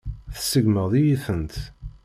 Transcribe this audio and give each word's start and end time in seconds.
Tseggmeḍ-iyi-tent. 0.35 1.55